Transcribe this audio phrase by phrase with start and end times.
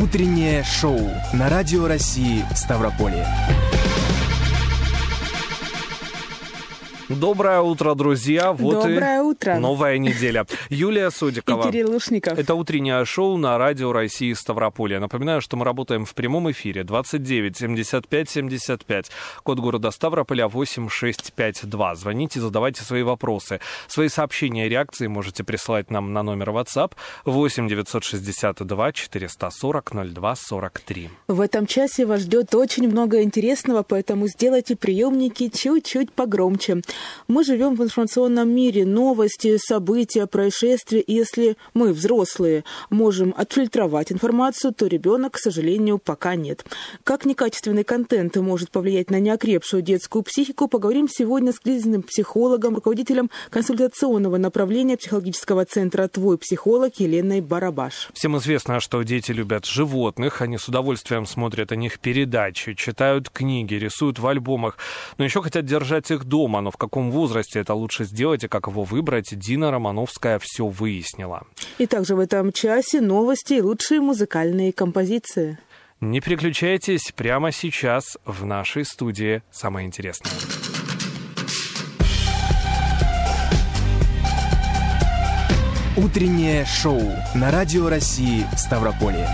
[0.00, 1.00] Утреннее шоу
[1.32, 3.26] на Радио России Ставрополье.
[7.08, 8.52] Доброе утро, друзья.
[8.52, 9.58] Вот Доброе и утро.
[9.58, 10.46] новая неделя.
[10.68, 11.66] Юлия Судикова.
[11.66, 12.38] И Кирилл Лушников.
[12.38, 14.98] Это утреннее шоу на Радио России Ставрополье.
[14.98, 19.10] Напоминаю, что мы работаем в прямом эфире 29 75 75.
[19.42, 21.94] Код города Ставрополя 8652.
[21.94, 23.60] Звоните, задавайте свои вопросы.
[23.86, 26.92] Свои сообщения и реакции можете присылать нам на номер WhatsApp
[27.24, 31.10] 8 962 440 02 43.
[31.28, 36.82] В этом часе вас ждет очень много интересного, поэтому сделайте приемники чуть-чуть погромче.
[37.26, 41.04] Мы живем в информационном мире, новости, события, происшествия.
[41.06, 46.64] Если мы, взрослые, можем отфильтровать информацию, то ребенок, к сожалению, пока нет.
[47.04, 53.30] Как некачественный контент может повлиять на неокрепшую детскую психику, поговорим сегодня с кризисным психологом, руководителем
[53.50, 58.08] консультационного направления психологического центра «Твой психолог» Еленой Барабаш.
[58.14, 63.74] Всем известно, что дети любят животных, они с удовольствием смотрят о них передачи, читают книги,
[63.74, 64.78] рисуют в альбомах,
[65.18, 68.66] но еще хотят держать их дома, но в каком возрасте это лучше сделать и как
[68.66, 71.46] его выбрать, Дина Романовская все выяснила.
[71.78, 75.58] И также в этом часе новости и лучшие музыкальные композиции.
[76.00, 80.30] Не переключайтесь, прямо сейчас в нашей студии самое интересное.
[85.96, 87.02] Утреннее шоу
[87.34, 89.28] на Радио России Ставрополье.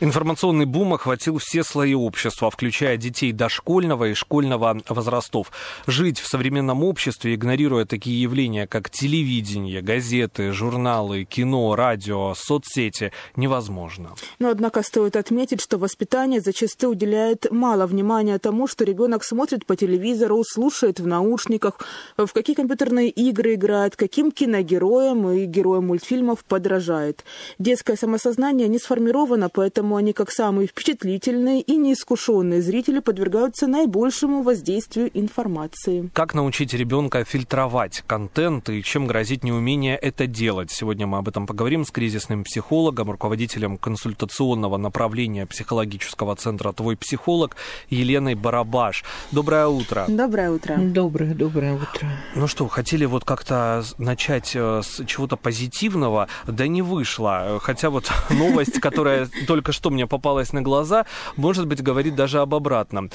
[0.00, 5.50] Информационный бум охватил все слои общества, включая детей дошкольного и школьного возрастов.
[5.88, 14.14] Жить в современном обществе, игнорируя такие явления, как телевидение, газеты, журналы, кино, радио, соцсети, невозможно.
[14.38, 19.74] Но, однако, стоит отметить, что воспитание зачастую уделяет мало внимания тому, что ребенок смотрит по
[19.74, 21.80] телевизору, слушает в наушниках,
[22.16, 27.24] в какие компьютерные игры играет, каким киногероям и героям мультфильмов подражает.
[27.58, 35.10] Детское самосознание не сформировано, поэтому они, как самые впечатлительные и неискушенные зрители, подвергаются наибольшему воздействию
[35.14, 36.10] информации.
[36.12, 40.70] Как научить ребенка фильтровать контент и чем грозит неумение это делать?
[40.70, 47.56] Сегодня мы об этом поговорим с кризисным психологом, руководителем консультационного направления психологического центра «Твой психолог»
[47.90, 49.04] Еленой Барабаш.
[49.32, 50.04] Доброе утро.
[50.08, 50.76] Доброе утро.
[50.78, 52.08] Доброе, доброе утро.
[52.34, 57.58] Ну что, хотели вот как-то начать э, с чего-то позитивного, да не вышло.
[57.62, 61.06] Хотя вот новость, которая только что мне попалась на глаза,
[61.36, 63.10] может быть, говорит даже об обратном.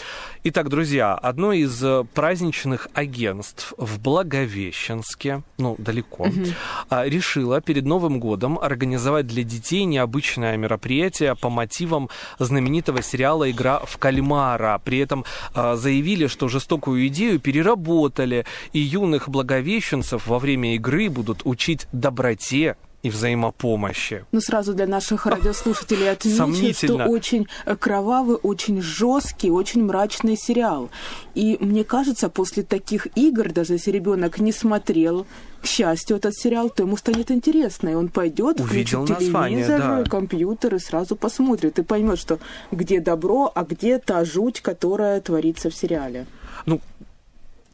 [0.46, 6.46] Итак, друзья, одно из э, праздничных агентств в Благовещенске, ну, далеко, угу.
[6.90, 12.10] решило перед Новым годом организовать для детей необычное мероприятие по мотивам
[12.40, 14.80] знаменитого сериала «Игра в кальмара».
[14.86, 21.42] При этом а, заявили, что жестокую идею переработали, и юных благовещенцев во время игры будут
[21.44, 24.26] учить доброте, и взаимопомощи.
[24.32, 27.48] Ну, сразу для наших радиослушателей отмечу, что очень
[27.80, 30.90] кровавый, очень жесткий, очень мрачный сериал.
[31.36, 35.28] И мне кажется, после таких игр, даже если ребенок не смотрел,
[35.62, 40.04] к счастью, этот сериал, то ему станет интересно, и он пойдет, включит телевизор, да.
[40.10, 42.40] компьютер и сразу посмотрит и поймет, что
[42.72, 46.26] где добро, а где та жуть, которая творится в сериале.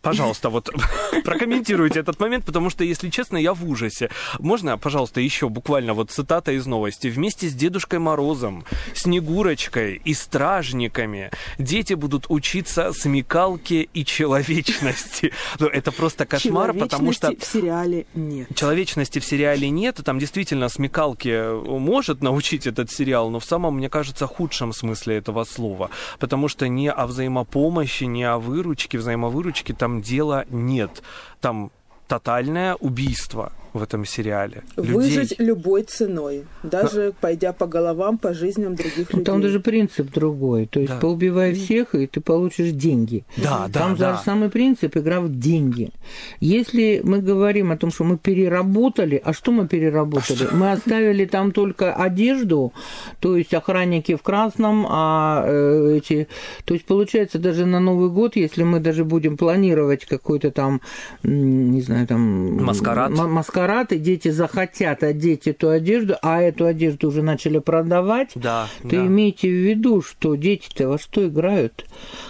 [0.02, 0.70] Пожалуйста, вот
[1.24, 4.10] прокомментируйте этот момент, потому что, если честно, я в ужасе.
[4.40, 7.08] Можно, пожалуйста, еще буквально вот цитата из новости.
[7.08, 15.34] Вместе с Дедушкой Морозом, Снегурочкой и стражниками дети будут учиться смекалке и человечности.
[15.60, 17.32] Ну, это просто кошмар, потому что...
[17.38, 18.48] в сериале нет.
[18.56, 20.00] Человечности в сериале нет.
[20.04, 25.44] Там действительно смекалки может научить этот сериал, но в самом, мне кажется, худшем смысле этого
[25.44, 25.90] слова.
[26.20, 31.02] Потому что не о взаимопомощи, не о выручке, взаимовыручке там там дела нет.
[31.42, 31.72] Там
[32.08, 34.64] тотальное убийство в этом сериале.
[34.76, 35.48] Выжить людей.
[35.48, 37.14] любой ценой, даже Но...
[37.22, 39.26] пойдя по головам, по жизням других людей.
[39.26, 40.66] Там даже принцип другой.
[40.66, 41.00] То есть да.
[41.00, 43.24] поубивай всех, и ты получишь деньги.
[43.38, 44.12] Да, да, Там да.
[44.12, 45.92] даже самый принцип игра в деньги.
[46.40, 50.44] Если мы говорим о том, что мы переработали, а что мы переработали?
[50.44, 50.56] А что?
[50.56, 52.74] Мы оставили там только одежду,
[53.20, 56.28] то есть охранники в красном, а э, эти...
[56.66, 60.82] То есть получается даже на Новый год, если мы даже будем планировать какой-то там,
[61.24, 62.64] не знаю, там...
[62.64, 63.12] Маскарад.
[63.12, 68.68] Маскарад маскарад, и дети захотят одеть эту одежду, а эту одежду уже начали продавать, да,
[68.84, 69.06] то да.
[69.06, 71.86] имейте в виду, что дети-то во что играют.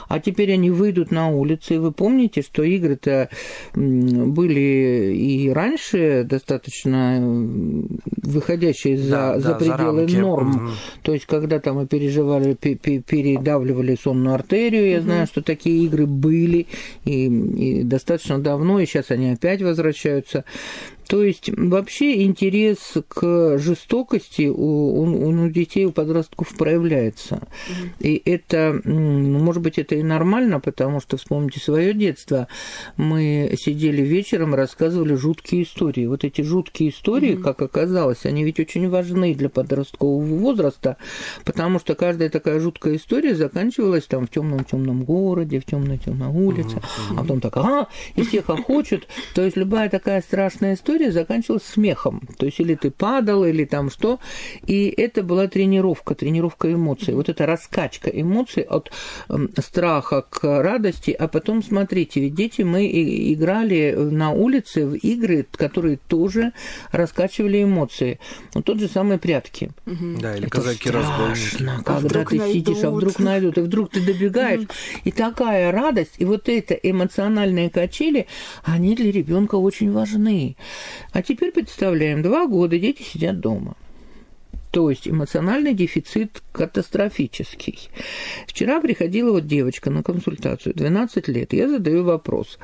[0.08, 3.30] А теперь они выйдут на улицы, и вы помните, что игры-то
[3.74, 7.20] были и раньше достаточно
[8.24, 10.50] выходящие за, да, за пределы за норм.
[10.50, 10.70] Угу.
[11.04, 15.06] То есть, когда там мы переживали, передавливали сонную артерию, я угу.
[15.06, 16.68] знаю, что такие игры были
[17.06, 20.44] и, и достаточно давно, и сейчас они опять возвращаются.
[21.10, 27.42] То есть вообще интерес к жестокости у, у, у детей, у подростков проявляется.
[27.42, 28.08] Mm-hmm.
[28.08, 32.48] И это, ну, может быть, это и нормально, потому что вспомните свое детство.
[32.96, 36.06] Мы сидели вечером, рассказывали жуткие истории.
[36.06, 37.42] Вот эти жуткие истории, mm-hmm.
[37.42, 40.98] как оказалось, они ведь очень важны для подросткового возраста,
[41.44, 46.28] потому что каждая такая жуткая история заканчивалась там в темном темном городе, в темной темной
[46.28, 47.14] улице, mm-hmm.
[47.18, 49.08] а потом так, а, и всех охочут.
[49.34, 52.22] То есть любая такая страшная история история заканчивалась смехом.
[52.38, 54.20] То есть или ты падал, или там что.
[54.66, 57.14] И это была тренировка, тренировка эмоций.
[57.14, 58.92] Вот эта раскачка эмоций от
[59.30, 61.12] э, страха к радости.
[61.12, 62.88] А потом, смотрите, ведь дети мы
[63.34, 66.52] играли на улице в игры, которые тоже
[66.92, 68.20] раскачивали эмоции.
[68.54, 69.72] Вот тот же самый прятки.
[69.86, 70.22] Угу.
[70.22, 71.64] Да, или казаки-разбойники.
[71.70, 72.56] А когда ты найдут.
[72.56, 74.68] сидишь, а вдруг найдут, и вдруг ты добегаешь.
[75.04, 78.28] И такая радость, и вот это эмоциональные качели,
[78.64, 80.56] они для ребенка очень важны.
[81.12, 83.76] А теперь представляем, два года дети сидят дома.
[84.72, 87.90] То есть эмоциональный дефицит катастрофический.
[88.46, 91.54] Вчера приходила вот девочка на консультацию, 12 лет.
[91.54, 92.60] Я задаю вопрос.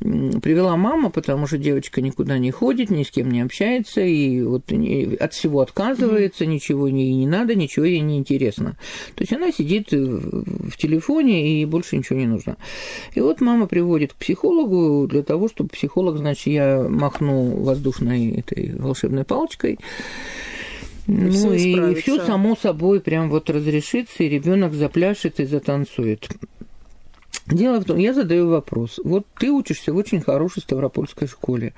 [0.00, 4.64] Привела мама, потому что девочка никуда не ходит, ни с кем не общается, и вот
[5.20, 6.48] от всего отказывается, mm-hmm.
[6.48, 8.76] ничего ей не надо, ничего ей не интересно.
[9.14, 12.56] То есть она сидит в телефоне, и больше ничего не нужно.
[13.14, 18.74] И вот мама приводит к психологу для того, чтобы психолог, значит, я махну воздушной этой
[18.76, 19.78] волшебной палочкой,
[21.06, 26.28] ну и все само собой прям вот разрешится, и ребенок запляшет и затанцует.
[27.46, 28.98] Дело в том, я задаю вопрос.
[29.04, 31.74] Вот ты учишься в очень хорошей Ставропольской школе.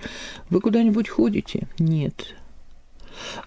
[0.48, 1.66] Вы куда-нибудь ходите?
[1.78, 2.36] Нет.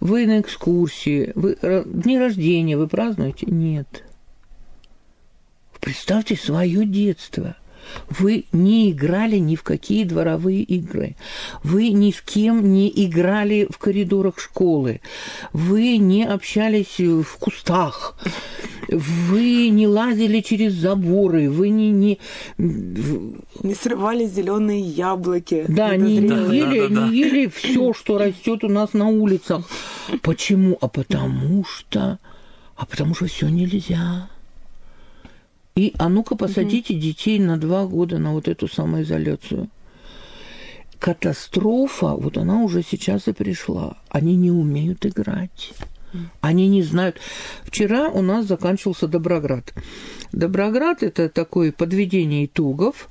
[0.01, 3.45] Вы на экскурсии, вы дни рождения вы празднуете?
[3.45, 4.03] Нет.
[5.79, 7.55] Представьте свое детство–
[8.09, 11.15] вы не играли ни в какие дворовые игры.
[11.63, 15.01] Вы ни с кем не играли в коридорах школы.
[15.53, 18.18] Вы не общались в кустах.
[18.88, 21.50] Вы не лазили через заборы.
[21.50, 21.91] Вы не...
[21.91, 22.19] Не,
[22.57, 25.65] не срывали зеленые яблоки.
[25.68, 29.07] Да, не, не, да, ели, да, да, не ели все, что растет у нас на
[29.07, 29.69] улицах.
[30.21, 30.77] Почему?
[30.81, 32.19] А потому что...
[32.75, 34.30] А потому что все нельзя.
[35.79, 37.01] И а ну-ка посадите угу.
[37.01, 39.69] детей на два года на вот эту самоизоляцию.
[40.99, 43.95] Катастрофа, вот она уже сейчас и пришла.
[44.09, 45.71] Они не умеют играть.
[46.41, 47.15] Они не знают.
[47.63, 49.73] Вчера у нас заканчивался Доброград.
[50.31, 53.09] Доброград– это такое подведение итогов,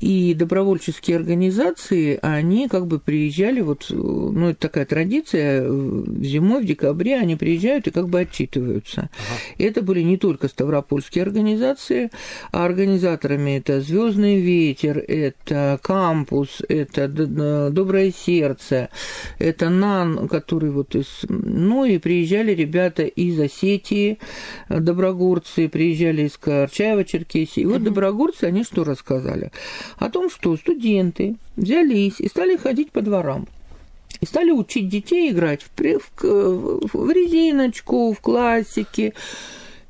[0.00, 7.16] и добровольческие организации, они как бы приезжали, вот, ну, это такая традиция, зимой, в декабре
[7.16, 9.02] они приезжают и как бы отчитываются.
[9.02, 9.10] Ага.
[9.58, 12.10] И это были не только ставропольские организации,
[12.52, 18.88] а организаторами это Звездный ветер, это Кампус, это Доброе сердце,
[19.38, 21.24] это НАН, который вот из...
[21.28, 24.18] Ну, и приезжали ребята из Осетии,
[24.68, 26.55] доброгорцы, приезжали из Карчаева,
[27.04, 27.62] Черкесии.
[27.62, 29.52] И вот доброгорцы, они что рассказали?
[29.98, 33.46] О том, что студенты взялись и стали ходить по дворам.
[34.20, 39.12] И стали учить детей играть в, в, в резиночку, в классике.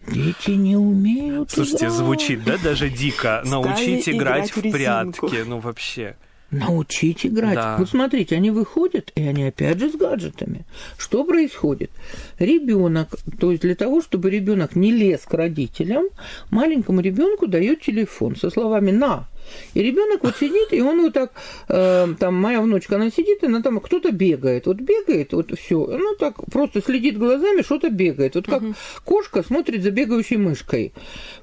[0.09, 1.93] Дети не умеют Слушайте, играть.
[1.93, 3.43] звучит, да, даже дико.
[3.45, 5.45] Научить играть, играть в прятки.
[5.47, 6.17] Ну, вообще
[6.51, 7.55] научить играть.
[7.55, 7.77] Да.
[7.79, 10.65] Вот смотрите, они выходят, и они опять же с гаджетами.
[10.97, 11.91] Что происходит?
[12.39, 16.05] Ребенок, то есть для того, чтобы ребенок не лез к родителям,
[16.51, 19.27] маленькому ребенку дает телефон со словами «на».
[19.75, 21.31] И ребенок вот сидит, и он вот так,
[21.69, 25.87] э, там моя внучка, она сидит, и она там кто-то бегает, вот бегает, вот все,
[25.87, 28.75] ну так просто следит глазами, что-то бегает, вот как угу.
[29.05, 30.93] кошка смотрит за бегающей мышкой.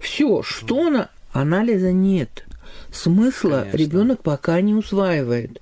[0.01, 2.43] Все, что она, анализа нет
[2.93, 5.61] смысла ребенок пока не усваивает.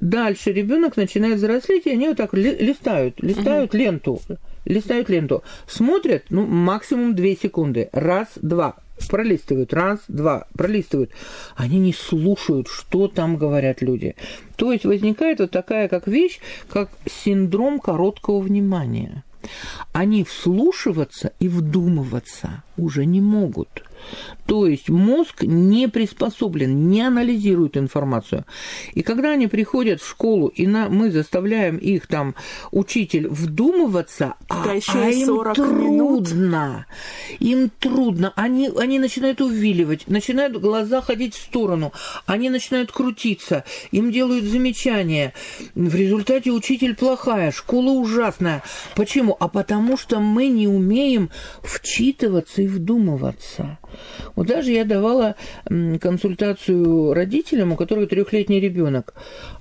[0.00, 3.78] Дальше ребенок начинает взрослеть, и они вот так листают, листают угу.
[3.78, 4.20] ленту,
[4.64, 8.76] листают ленту, смотрят, ну, максимум две секунды, раз, два,
[9.08, 11.10] пролистывают, раз, два, пролистывают.
[11.54, 14.16] Они не слушают, что там говорят люди.
[14.56, 19.22] То есть возникает вот такая как вещь, как синдром короткого внимания.
[19.92, 23.84] Они вслушиваться и вдумываться уже не могут.
[24.46, 28.44] То есть мозг не приспособлен, не анализирует информацию.
[28.94, 32.34] И когда они приходят в школу, и на, мы заставляем их там,
[32.70, 36.28] учитель, вдумываться, да а, еще а им трудно, минут.
[37.40, 41.92] им трудно, они, они начинают увиливать, начинают глаза ходить в сторону,
[42.24, 45.34] они начинают крутиться, им делают замечания.
[45.74, 48.62] В результате учитель плохая, школа ужасная.
[48.94, 49.36] Почему?
[49.40, 51.30] А потому что мы не умеем
[51.62, 53.78] вчитываться и вдумываться.
[54.34, 55.36] Вот даже я давала
[55.66, 59.14] консультацию родителям, у которых трехлетний ребенок.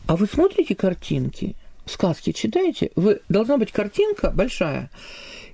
[0.07, 1.55] А вы смотрите картинки?
[1.85, 4.89] сказки читаете, вы должна быть картинка большая,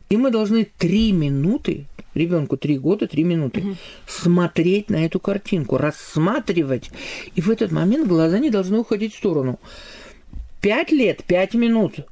[0.10, 3.76] и мы должны три минуты ребенку три года, три минуты, угу.
[4.06, 6.92] смотреть на эту картинку, рассматривать,
[7.36, 9.60] и в этот момент глаза не должны уходить в сторону.
[10.62, 12.06] Пять лет, пять минут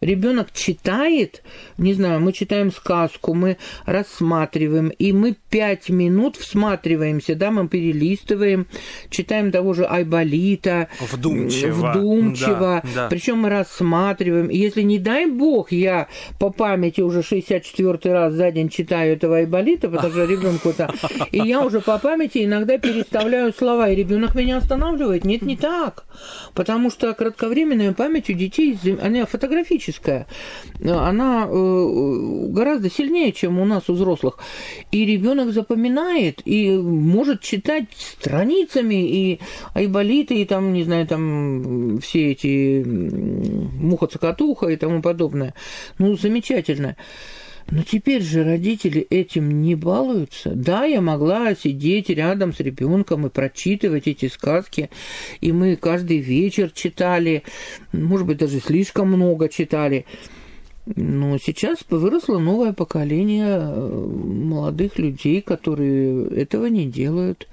[0.00, 1.42] Ребенок читает,
[1.76, 8.68] не знаю, мы читаем сказку, мы рассматриваем, и мы пять минут всматриваемся, да, мы перелистываем,
[9.10, 10.88] читаем того же Айболита.
[11.00, 11.90] Вдумчиво.
[11.90, 12.82] Вдумчиво.
[12.84, 13.08] Да, да.
[13.08, 14.46] Причем мы рассматриваем.
[14.46, 16.06] И если, не дай бог, я
[16.38, 20.94] по памяти уже 64 раз за день читаю этого Айболита, потому что ребенку-то,
[21.32, 25.24] и я уже по памяти иногда переставляю слова, и ребенок меня останавливает.
[25.24, 26.04] Нет, не так.
[26.54, 30.26] Потому что кратковременная память у детей, она фотографическая психическая,
[30.84, 34.38] она э, гораздо сильнее, чем у нас у взрослых.
[34.92, 39.40] И ребенок запоминает и может читать страницами и
[39.74, 45.54] айболиты, и там, не знаю, там все эти муха-цокотуха и тому подобное.
[45.98, 46.96] Ну, замечательно.
[47.70, 50.52] Но теперь же родители этим не балуются.
[50.54, 54.88] Да, я могла сидеть рядом с ребенком и прочитывать эти сказки,
[55.40, 57.42] и мы каждый вечер читали,
[57.92, 60.06] может быть, даже слишком много читали.
[60.96, 67.46] Но сейчас выросло новое поколение э, молодых людей, которые этого не делают.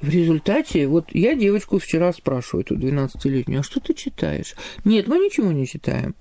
[0.00, 4.54] В результате, вот я девочку вчера спрашиваю, эту 12-летнюю, а что ты читаешь?
[4.84, 6.14] Нет, мы ничего не читаем.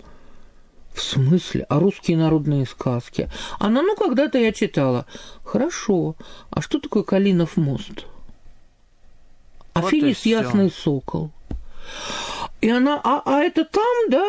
[1.00, 1.66] В смысле?
[1.70, 3.30] А русские народные сказки?
[3.58, 5.06] Она, ну, когда-то я читала.
[5.46, 6.18] Хорошо.
[6.50, 8.06] А что такое Калинов мост?
[9.74, 11.32] Афинис вот Ясный Сокол.
[12.60, 14.26] И она, а, а это там, да?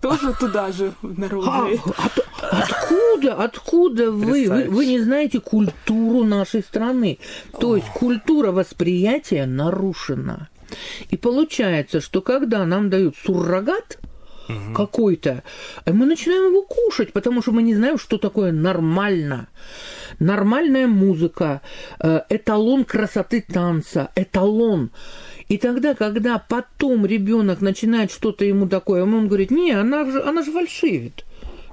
[0.00, 1.80] Тоже туда же, народные.
[1.96, 4.64] А, от, откуда, откуда вы, вы?
[4.68, 7.18] Вы не знаете культуру нашей страны.
[7.60, 10.48] То есть культура восприятия нарушена.
[11.10, 14.00] И получается, что когда нам дают суррогат,
[14.48, 14.74] угу.
[14.74, 15.42] какой-то,
[15.86, 19.48] мы начинаем его кушать, потому что мы не знаем, что такое нормально.
[20.18, 21.60] Нормальная музыка,
[22.00, 24.90] э, эталон красоты танца, эталон.
[25.48, 30.42] И тогда, когда потом ребенок начинает что-то ему такое, он говорит, не, она же, она
[30.42, 31.24] же фальшивит.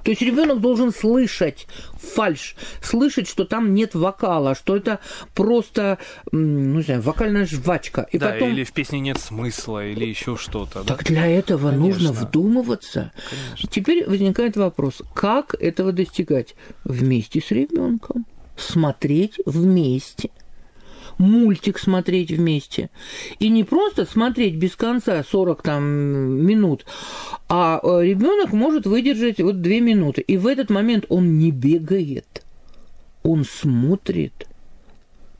[0.06, 1.66] То есть ребенок должен слышать
[2.00, 5.00] фальш, слышать, что там нет вокала, что это
[5.34, 5.98] просто,
[6.30, 8.06] ну не знаю, вокальная жвачка.
[8.12, 8.50] И да, потом...
[8.50, 10.84] или в песне нет смысла, или еще что-то.
[10.84, 11.04] Так да?
[11.06, 12.04] для этого Конечно.
[12.04, 13.12] нужно вдумываться.
[13.28, 13.68] Конечно.
[13.68, 16.54] Теперь возникает вопрос, как этого достигать?
[16.84, 18.26] Вместе с ребенком.
[18.56, 20.30] Смотреть вместе
[21.18, 22.90] мультик смотреть вместе.
[23.38, 26.84] И не просто смотреть без конца 40 там, минут,
[27.48, 30.20] а э, ребенок может выдержать вот 2 минуты.
[30.22, 32.44] И в этот момент он не бегает,
[33.22, 34.46] он смотрит.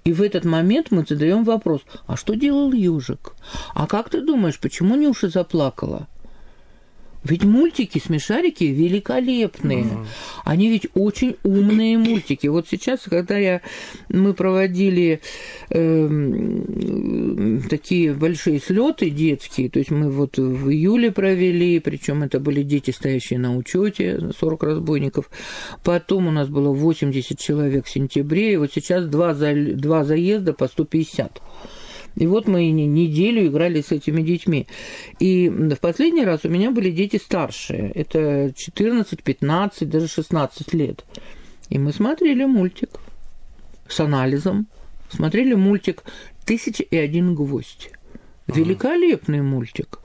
[0.05, 3.35] И в этот момент мы задаем вопрос, а что делал ежик?
[3.75, 6.07] А как ты думаешь, почему Нюша заплакала?
[7.25, 9.85] Ведь мультики смешарики великолепные.
[9.85, 10.07] Угу.
[10.45, 12.47] Они ведь очень умные мультики.
[12.47, 13.63] Вот сейчас, когда я,
[14.09, 15.21] мы проводили
[15.71, 22.63] э, такие большие слеты детские, то есть мы вот в июле провели, причем это были
[22.63, 25.31] дети, стоящие на учете, 40 разбойников.
[25.83, 30.53] Потом у нас было 80 человек в сентябре, и вот сейчас два, за, два заезда
[30.53, 31.41] по 150.
[32.17, 34.67] И вот мы неделю играли с этими детьми.
[35.21, 37.91] И в последний раз у меня были дети старшие.
[37.93, 41.05] Это 14, 15, даже 16 лет.
[41.69, 42.91] И мы смотрели мультик
[43.87, 44.67] с анализом.
[45.11, 46.03] Смотрели мультик
[46.45, 47.91] «Тысяча и один гвоздь».
[48.47, 49.99] Великолепный мультик.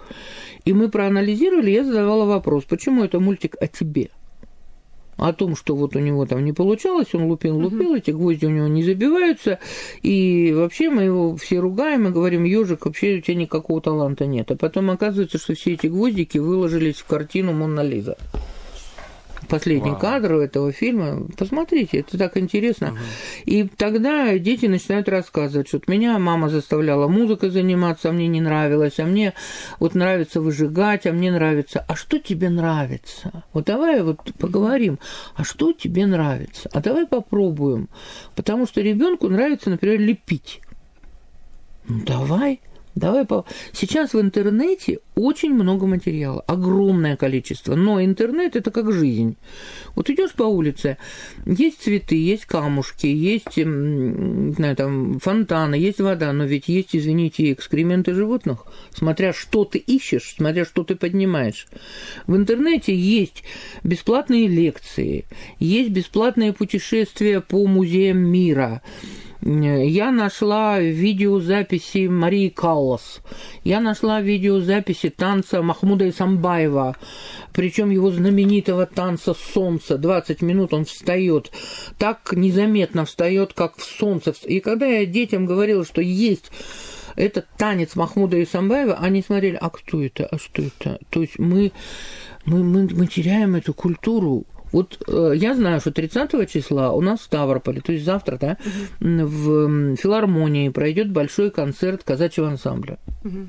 [0.66, 4.10] И мы проанализировали, я задавала вопрос, почему это мультик о тебе–
[5.18, 8.50] о том, что вот у него там не получалось, он лупил, лупил, эти гвозди у
[8.50, 9.60] него не забиваются,
[10.02, 14.52] и вообще мы его все ругаем и говорим, ежик, вообще у тебя никакого таланта нет.
[14.52, 18.18] А потом оказывается, что все эти гвоздики выложились в картину Монна Лиза
[19.52, 20.00] последний Вау.
[20.00, 21.28] кадр этого фильма.
[21.38, 22.92] Посмотрите, это так интересно.
[22.92, 22.98] Угу.
[23.46, 28.40] И тогда дети начинают рассказывать, что вот меня мама заставляла музыкой заниматься, а мне не
[28.40, 29.34] нравилось, а мне
[29.80, 31.86] вот нравится выжигать, а мне нравится.
[31.88, 33.44] А что тебе нравится?
[33.52, 35.00] Вот давай вот поговорим.
[35.36, 36.70] А что тебе нравится?
[36.74, 37.90] А давай попробуем.
[38.36, 40.62] Потому что ребенку нравится, например, лепить.
[41.88, 42.62] Ну давай.
[42.96, 43.46] Давай по...
[43.72, 47.76] Сейчас в интернете очень много материала, огромное количество.
[47.76, 49.38] Но интернет это как жизнь.
[49.96, 50.98] Вот идешь по улице,
[51.46, 57.54] есть цветы, есть камушки, есть, не знаю, там фонтаны, есть вода, но ведь есть, извините,
[57.54, 61.68] экскременты животных, смотря что ты ищешь, смотря что ты поднимаешь.
[62.28, 63.44] В интернете есть
[63.84, 65.26] бесплатные лекции,
[65.60, 68.82] есть бесплатные путешествия по музеям мира
[69.44, 73.22] Я нашла видеозаписи Марии Каллас.
[73.64, 76.96] Я нашла видеозаписи танца Махмуда Исамбаева,
[77.52, 79.98] причем его знаменитого танца «Солнце».
[79.98, 81.52] 20 минут он встает,
[81.98, 84.36] так незаметно встает, как в солнце.
[84.44, 86.52] И когда я детям говорила, что есть
[87.16, 91.00] этот танец Махмуда Исамбаева, они смотрели, а кто это, а что это?
[91.10, 91.72] То есть мы,
[92.46, 97.20] мы, мы, мы теряем эту культуру вот э, я знаю, что 30 числа у нас
[97.20, 98.58] в Ставрополе, то есть завтра, да,
[99.00, 99.26] угу.
[99.26, 102.98] в филармонии пройдет большой концерт казачьего ансамбля.
[103.24, 103.48] Угу.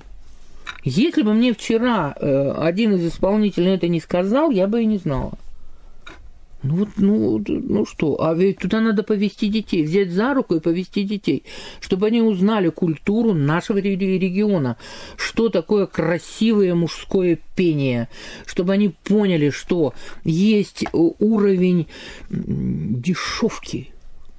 [0.85, 4.99] Если бы мне вчера э, один из исполнителей это не сказал, я бы и не
[4.99, 5.33] знала.
[6.63, 10.61] Ну вот, ну, ну что, а ведь туда надо повести детей, взять за руку и
[10.61, 11.43] повести детей,
[11.81, 14.77] чтобы они узнали культуру нашего региона,
[15.17, 18.09] что такое красивое мужское пение,
[18.47, 19.93] чтобы они поняли, что
[20.23, 21.89] есть уровень
[22.31, 23.93] дешевки,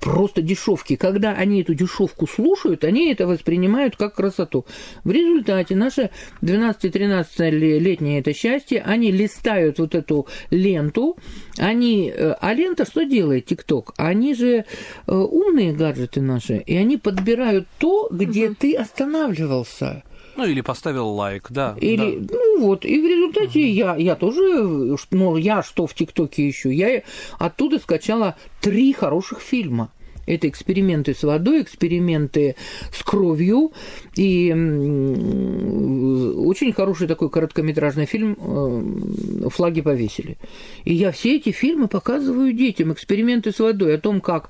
[0.03, 0.95] просто дешевки.
[0.98, 4.65] Когда они эту дешевку слушают, они это воспринимают как красоту.
[5.03, 6.10] В результате наше
[6.41, 11.17] 12-13-летнее это счастье, они листают вот эту ленту,
[11.57, 13.93] они, э, а лента что делает, ТикТок?
[13.98, 14.63] Они же э,
[15.07, 18.55] умные гаджеты наши, и они подбирают то, где угу.
[18.60, 20.03] ты останавливался.
[20.36, 21.75] Ну, или поставил лайк, да.
[21.80, 22.36] Или, да.
[22.36, 23.68] ну вот, и в результате угу.
[23.68, 27.04] я, я тоже, ну, я что в ТикТоке ищу, я
[27.38, 29.90] оттуда скачала три хороших фильма.
[30.25, 32.56] Это эксперименты с водой, эксперименты
[32.92, 33.74] с кровью.
[34.15, 40.38] И очень хороший такой короткометражный фильм э, «Флаги повесили».
[40.86, 42.94] И я все эти фильмы показываю детям.
[42.94, 44.50] Эксперименты с водой, о том, как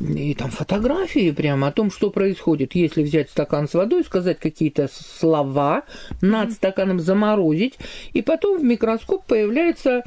[0.00, 4.88] и там фотографии прямо о том, что происходит, если взять стакан с водой, сказать какие-то
[4.92, 5.82] слова,
[6.22, 7.78] над стаканом заморозить,
[8.12, 10.02] и потом в микроскоп появляется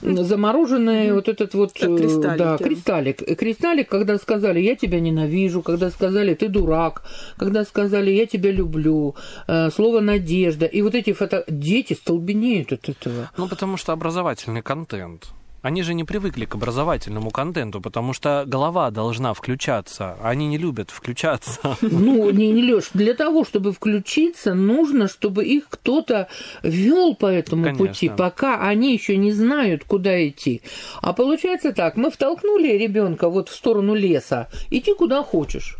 [0.00, 3.38] замороженный вот этот вот кристаллик, да, кристаллик.
[3.38, 7.02] Кристаллик, когда сказали «я тебя ненавижу», когда сказали «ты дурак»,
[7.36, 9.14] когда сказали «я тебя люблю»,
[9.46, 10.66] э, слово «надежда».
[10.66, 11.44] И вот эти фото...
[11.48, 13.30] Дети столбенеют от этого.
[13.36, 15.32] Ну, потому что образовательный контент.
[15.68, 20.16] Они же не привыкли к образовательному контенту, потому что голова должна включаться.
[20.22, 21.76] Они не любят включаться.
[21.82, 26.28] Ну, не, не Леш, для того, чтобы включиться, нужно, чтобы их кто-то
[26.62, 27.86] вел по этому Конечно.
[27.86, 30.62] пути, пока они еще не знают, куда идти.
[31.02, 35.76] А получается так: мы втолкнули ребенка вот в сторону леса, иди куда хочешь.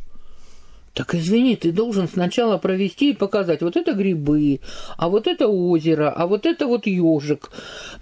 [0.95, 4.61] Так извини, ты должен сначала провести и показать, вот это грибы,
[4.97, 7.51] а вот это озеро, а вот это вот ежик.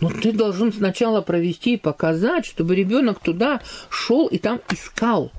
[0.01, 5.31] Но ты должен сначала провести и показать, чтобы ребенок туда шел и там искал.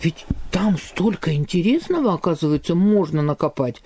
[0.00, 3.82] Ведь там столько интересного, оказывается, можно накопать.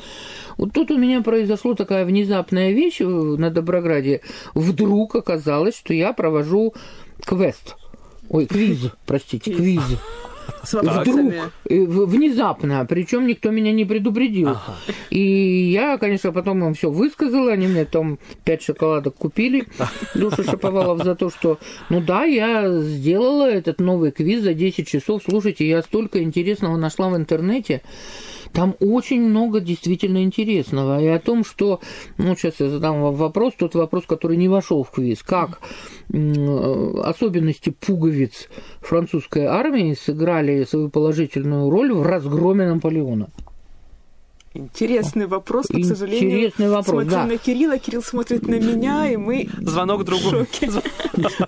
[0.57, 4.23] Вот тут у меня произошла такая внезапная вещь на Доброграде.
[4.55, 6.73] Вдруг оказалось, что я провожу
[7.23, 7.77] квест.
[8.31, 9.83] Ой, квиз, простите, квиз
[10.63, 11.43] с вопросами.
[11.65, 14.49] Вдруг, внезапно, причем никто меня не предупредил.
[14.49, 14.77] Ага.
[15.11, 19.67] И я, конечно, потом им все высказала, они мне там пять шоколадок купили,
[20.15, 25.23] Душа Шаповалов, за то, что, ну да, я сделала этот новый квиз за 10 часов.
[25.29, 27.83] Слушайте, я столько интересного нашла в интернете.
[28.53, 31.03] Там очень много действительно интересного.
[31.03, 31.81] И о том, что...
[32.19, 35.23] Ну, сейчас я задам вам вопрос, тот вопрос, который не вошел в квиз.
[35.23, 35.61] Как
[36.09, 38.49] особенности пуговиц
[38.81, 43.29] французской армии сыграли свою положительную роль в разгроме Наполеона?
[44.57, 47.27] Интересный вопрос, но, к сожалению, Интересный вопрос, смотрим да.
[47.27, 50.31] на Кирилла, Кирилл смотрит на меня, и мы Звонок другу.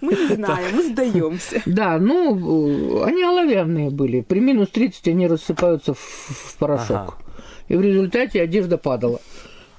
[0.00, 1.62] Мы не знаем, мы сдаемся.
[1.66, 4.22] Да, ну, они оловянные были.
[4.22, 7.16] При минус 30 они рассыпаются в порошок.
[7.68, 9.20] И в результате одежда падала.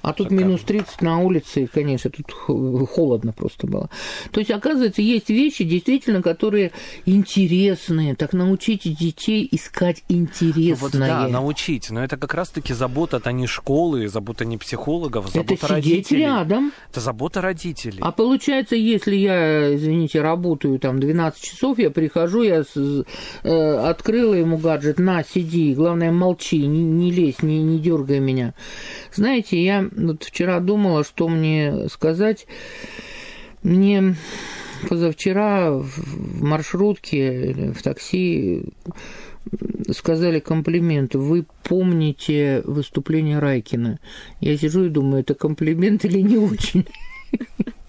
[0.02, 0.44] А тут Шикарно.
[0.44, 3.90] минус 30 на улице, и, конечно, тут холодно просто было.
[4.32, 6.72] То есть, оказывается, есть вещи, действительно, которые
[7.06, 8.14] интересные.
[8.14, 10.74] Так научите детей искать интересное.
[10.74, 11.90] Вот да, научить.
[11.90, 16.20] Но это как раз-таки забота а не школы, забота не психологов, забота это родителей.
[16.22, 16.72] рядом.
[16.90, 17.98] Это забота родителей.
[18.00, 24.56] А получается, если я, извините, работаю там 12 часов, я прихожу, я э, открыла ему
[24.58, 28.54] гаджет, на, сиди, главное, молчи, не, не лезь, не, не дергай меня.
[29.12, 32.46] Знаете, я вот вчера думала, что мне сказать.
[33.62, 34.16] Мне
[34.88, 38.64] позавчера в маршрутке в такси
[39.90, 41.14] сказали комплимент.
[41.14, 43.98] Вы помните выступление Райкина?
[44.40, 46.86] Я сижу и думаю, это комплимент или не очень?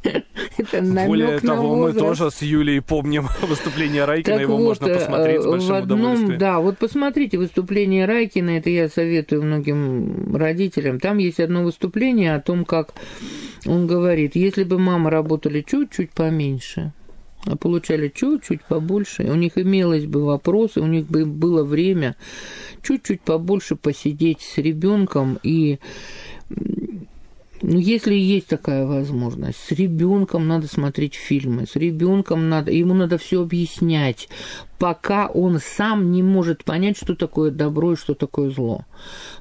[0.04, 5.42] Это Более того, мы тоже с Юлей помним выступление Райкина, так его вот, можно посмотреть
[5.42, 6.40] с э, большим одном, удовольствием.
[6.40, 11.00] Да, вот посмотрите выступление Райкина, это я советую многим родителям.
[11.00, 12.94] Там есть одно выступление о том, как
[13.66, 16.94] он говорит, если бы мама работали чуть-чуть поменьше,
[17.46, 19.24] а получали чуть-чуть побольше.
[19.24, 22.16] У них имелось бы вопросы, у них бы было время
[22.84, 25.80] чуть-чуть побольше посидеть с ребенком и
[27.72, 33.18] ну, если есть такая возможность, с ребенком надо смотреть фильмы, с ребенком надо, ему надо
[33.18, 34.28] все объяснять,
[34.78, 38.84] пока он сам не может понять, что такое добро и что такое зло.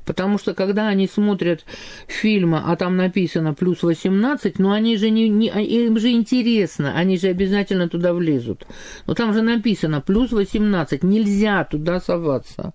[0.06, 1.64] Потому что когда они смотрят
[2.06, 7.18] фильмы, а там написано плюс 18, ну они же не, не им же интересно, они
[7.18, 8.64] же обязательно туда влезут.
[9.08, 12.74] Но там же написано плюс 18, нельзя туда соваться.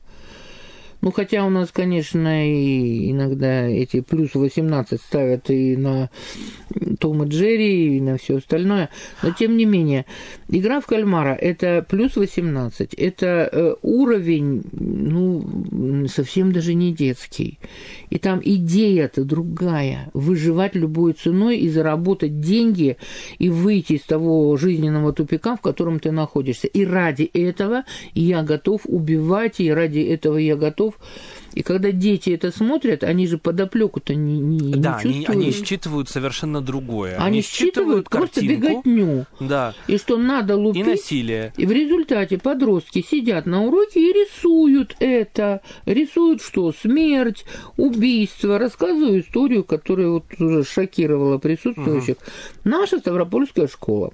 [1.05, 6.09] Ну, хотя у нас, конечно, и иногда эти плюс 18 ставят и на
[6.99, 8.89] Том и Джерри, и на все остальное.
[9.21, 10.07] Но, тем не менее,
[10.49, 12.95] игра в кальмара– это плюс 18.
[12.95, 17.59] Это э, уровень, ну, совсем даже не детский.
[18.09, 20.09] И там идея-то другая.
[20.15, 22.97] Выживать любой ценой и заработать деньги,
[23.37, 26.65] и выйти из того жизненного тупика, в котором ты находишься.
[26.65, 27.83] И ради этого
[28.15, 30.94] я готов убивать, и ради этого я готов
[31.55, 35.29] и когда дети это смотрят, они же подоплеку-то не, не, да, не чувствуют.
[35.29, 37.15] Они, они считывают совершенно другое.
[37.15, 39.25] Они, они считывают, считывают просто беготню.
[39.39, 39.73] Да.
[39.87, 40.85] И что надо лупить.
[40.85, 41.53] И насилие.
[41.55, 45.61] И в результате подростки сидят на уроке и рисуют это.
[45.85, 46.73] Рисуют что?
[46.73, 47.45] Смерть,
[47.77, 48.59] убийство.
[48.59, 52.17] Рассказываю историю, которая вот уже шокировала присутствующих.
[52.17, 52.25] Угу.
[52.65, 54.11] Наша Ставропольская школа.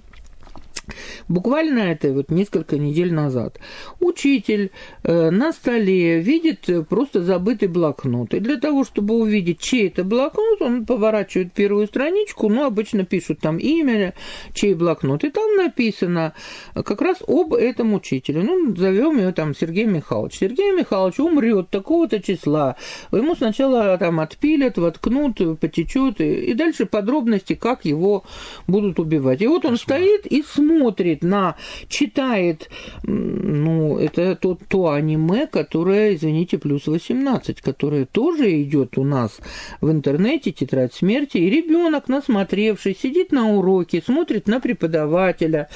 [1.32, 3.58] Буквально это вот несколько недель назад.
[4.02, 4.72] Учитель
[5.04, 8.34] э, на столе видит просто забытый блокнот.
[8.34, 13.40] И для того, чтобы увидеть, чей это блокнот, он поворачивает первую страничку, ну, обычно пишут
[13.40, 14.14] там имя,
[14.54, 15.24] чей блокнот.
[15.24, 16.34] И там написано
[16.74, 18.44] как раз об этом учителе.
[18.44, 20.38] Ну, зовем его там Сергей Михайлович.
[20.38, 22.76] Сергей Михайлович умрет такого-то числа.
[23.14, 28.26] Ему сначала там отпилят, воткнут, потечет, и, и дальше подробности, как его
[28.68, 29.42] будут убивать.
[29.42, 31.56] И вот он стоит и смотрит смотрит на,
[31.88, 32.70] читает,
[33.04, 39.40] ну, это то, то аниме, которое, извините, плюс 18, которое тоже идет у нас
[39.82, 45.70] в интернете, тетрадь смерти, и ребенок, насмотревший, сидит на уроке, смотрит на преподавателя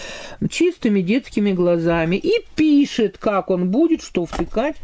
[0.49, 4.75] чистыми детскими глазами и пишет, как он будет, что втыкать.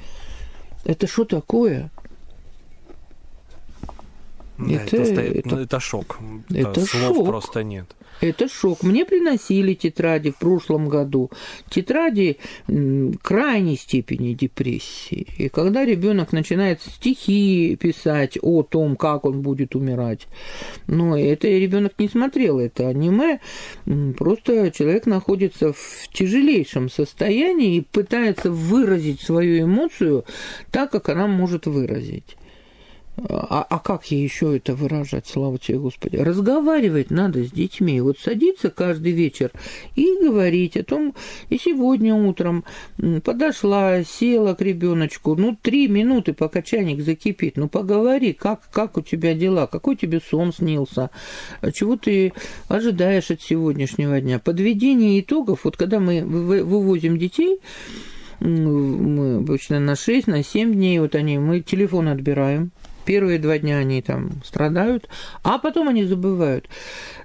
[0.86, 1.90] Это что такое?
[4.58, 6.20] Да, это, это, это, ну, это шок.
[6.54, 7.26] Это Слов шок.
[7.28, 7.96] просто нет.
[8.22, 8.84] Это шок.
[8.84, 11.32] Мне приносили тетради в прошлом году.
[11.70, 12.38] Тетради
[13.24, 15.28] крайней степени депрессии.
[15.38, 20.28] И когда ребенок начинает стихи писать о том, как он будет умирать,
[20.86, 23.40] но это ребенок не смотрел это аниме,
[24.18, 30.26] просто человек находится в тяжелейшем состоянии и пытается выразить свою эмоцию
[30.70, 32.38] так, как она может выразить.
[33.18, 36.16] А, а как ей еще это выражать, слава тебе, Господи?
[36.16, 38.00] Разговаривать надо с детьми.
[38.00, 39.52] Вот садиться каждый вечер
[39.96, 41.14] и говорить о том,
[41.50, 42.64] и сегодня утром
[43.24, 49.02] подошла, села к ребеночку, ну, три минуты, пока чайник закипит, ну, поговори, как, как у
[49.02, 51.10] тебя дела, какой тебе сон снился,
[51.74, 52.34] чего ты
[52.70, 54.40] ожидаешь от сегодняшнего дня.
[54.40, 57.60] Подведение итогов, вот когда мы вывозим детей,
[58.40, 62.72] мы обычно на 6, на 7 дней, вот они, мы телефон отбираем,
[63.06, 65.10] Первые два дня они там страдают,
[65.44, 66.70] а потом они забывают.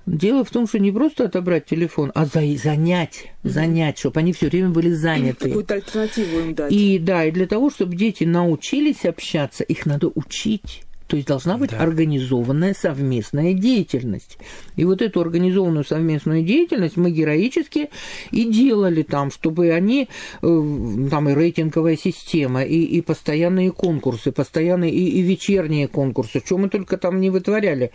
[0.07, 4.49] Дело в том, что не просто отобрать телефон, а за, занять, занять, чтобы они все
[4.49, 5.49] время были заняты.
[5.49, 6.73] Какую-то альтернативу им дать.
[6.73, 10.86] И да, и для того, чтобы дети научились общаться, их надо учить.
[11.07, 11.79] То есть должна быть да.
[11.79, 14.39] организованная совместная деятельность.
[14.75, 17.91] И вот эту организованную совместную деятельность мы героически
[18.33, 20.09] и делали там, чтобы они,
[20.43, 26.59] э, там и рейтинговая система, и, и постоянные конкурсы, постоянные и, и вечерние конкурсы, что
[26.59, 27.93] мы только там не вытворяли.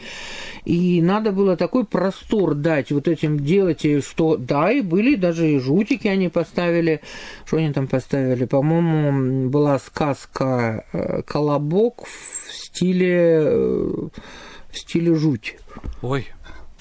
[0.64, 5.60] И надо было такой простор дать вот этим делать, что да, и были даже и
[5.60, 7.02] жутики они поставили.
[7.46, 8.46] Что они там поставили?
[8.46, 11.22] По-моему, была сказка э,
[12.52, 14.10] «Колобок» стиле, э,
[14.72, 15.58] в стиле жуть.
[16.02, 16.28] Ой.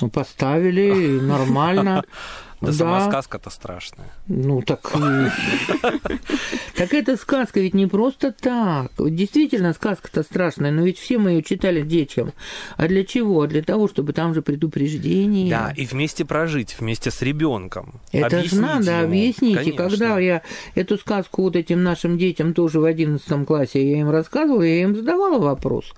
[0.01, 2.03] Ну, поставили, нормально.
[2.61, 2.73] Да, да.
[2.73, 4.09] сама сказка-то страшная.
[4.27, 4.93] Ну, так...
[6.77, 8.93] Так эта сказка ведь не просто так.
[8.99, 12.33] Действительно, сказка-то страшная, но ведь все мы ее читали детям.
[12.77, 13.47] А для чего?
[13.47, 15.51] Для того, чтобы там же предупреждение.
[15.51, 18.01] Да, и вместе прожить, вместе с ребенком.
[18.13, 19.67] Это же надо объяснить.
[19.67, 20.43] И когда я
[20.75, 24.95] эту сказку вот этим нашим детям тоже в одиннадцатом классе я им рассказывала, я им
[24.97, 25.93] задавала вопрос.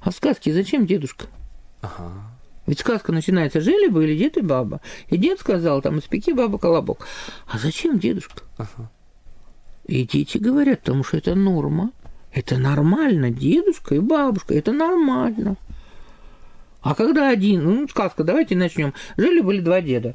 [0.00, 1.26] А сказки зачем, дедушка?
[1.80, 2.35] Ага.
[2.66, 4.80] Ведь сказка начинается «Жили-были дед и баба».
[5.08, 7.06] И дед сказал, там, «Испеки баба колобок».
[7.46, 8.42] А зачем дедушка?
[8.58, 8.90] Ага.
[9.86, 11.92] И дети говорят, потому что это норма.
[12.32, 15.56] Это нормально, дедушка и бабушка, это нормально.
[16.82, 18.92] А когда один, ну, сказка, давайте начнем.
[19.16, 20.14] Жили-были два деда.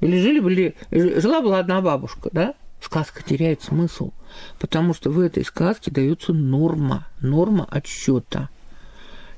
[0.00, 2.54] Или жили были, жила была одна бабушка, да?
[2.80, 4.12] Сказка теряет смысл,
[4.58, 8.50] потому что в этой сказке дается норма, норма отсчета.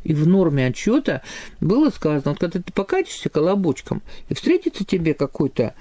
[0.04, 1.22] И в норме отчета
[1.60, 5.74] было сказано, вот когда ты покатишься колобочком, и встретится тебе какой-то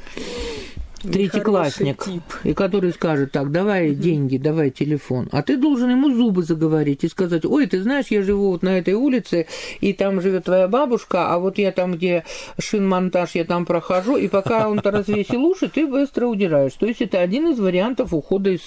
[1.01, 2.03] третьеклассник,
[2.43, 7.07] и который скажет так, давай деньги, давай телефон, а ты должен ему зубы заговорить и
[7.07, 9.47] сказать, ой, ты знаешь, я живу вот на этой улице,
[9.81, 12.23] и там живет твоя бабушка, а вот я там, где
[12.59, 16.73] шинмонтаж, я там прохожу, и пока он-то развесил уши, ты быстро удираешь.
[16.73, 18.61] То есть это один из вариантов ухода из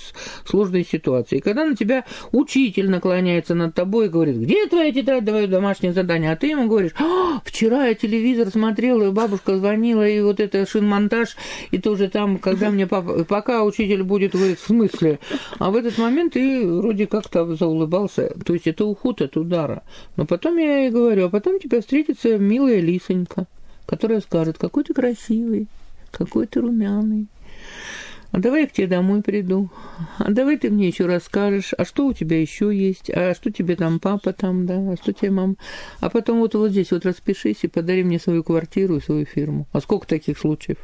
[0.45, 1.39] сложной ситуации.
[1.39, 5.93] И когда на тебя учитель наклоняется над тобой и говорит, где твоя тетрадь, давай домашнее
[5.93, 10.41] задание, а ты ему говоришь, «А, вчера я телевизор смотрела, и бабушка звонила, и вот
[10.41, 11.37] это шинмонтаж,
[11.71, 15.21] и тоже там там, когда мне папа, пока учитель будет в смысле,
[15.59, 18.35] а в этот момент ты вроде как-то заулыбался.
[18.45, 19.83] То есть это уход от удара.
[20.17, 23.47] Но потом я ей говорю, а потом тебя встретится милая лисонька,
[23.87, 25.67] которая скажет, какой ты красивый,
[26.11, 27.27] какой ты румяный.
[28.33, 29.71] А давай я к тебе домой приду.
[30.19, 33.77] А давай ты мне еще расскажешь, а что у тебя еще есть, а что тебе
[33.77, 35.55] там папа там, да, а что тебе мама.
[36.01, 39.67] А потом вот вот здесь вот распишись и подари мне свою квартиру и свою фирму.
[39.73, 40.77] А сколько таких случаев?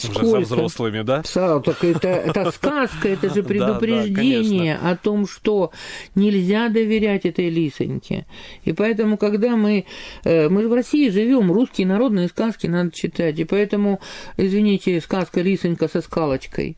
[0.00, 0.24] Сколько?
[0.24, 1.22] Уже со взрослыми, да?
[1.24, 5.72] Са, так это, это сказка, это же предупреждение да, да, о том, что
[6.14, 8.26] нельзя доверять этой лисоньке.
[8.64, 9.86] И поэтому, когда мы...
[10.24, 13.38] Э, мы в России живем, русские народные сказки надо читать.
[13.38, 14.00] И поэтому,
[14.36, 16.76] извините, сказка «Лисонька со скалочкой».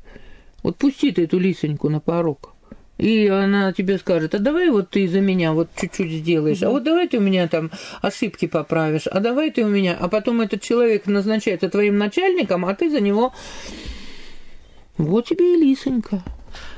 [0.63, 2.52] Вот пусти ты эту лисоньку на порог
[3.03, 6.85] и она тебе скажет, а давай вот ты за меня вот чуть-чуть сделаешь, а вот
[6.85, 10.63] давай ты у меня там ошибки поправишь, а давай ты у меня, а потом этот
[10.63, 13.33] человек назначается твоим начальником, а ты за него...
[14.99, 16.23] Вот тебе и лисонька.